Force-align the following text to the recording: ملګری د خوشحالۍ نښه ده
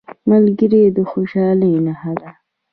ملګری 0.29 0.83
د 0.97 0.99
خوشحالۍ 1.09 1.73
نښه 1.85 2.13
ده 2.19 2.29